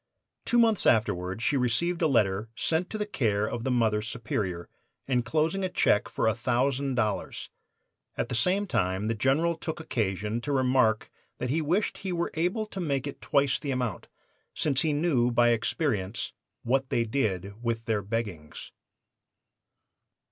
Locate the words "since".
14.55-14.81